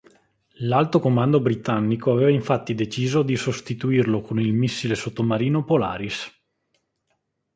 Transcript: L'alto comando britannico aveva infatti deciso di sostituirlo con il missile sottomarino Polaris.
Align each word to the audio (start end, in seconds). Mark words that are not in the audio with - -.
L'alto 0.61 0.99
comando 0.99 1.39
britannico 1.41 2.11
aveva 2.11 2.31
infatti 2.31 2.73
deciso 2.73 3.21
di 3.21 3.35
sostituirlo 3.35 4.21
con 4.21 4.39
il 4.39 4.51
missile 4.51 4.95
sottomarino 4.95 5.63
Polaris. 5.63 6.41